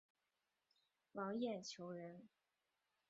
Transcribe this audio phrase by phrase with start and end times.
[1.11, 2.27] 王晏球人。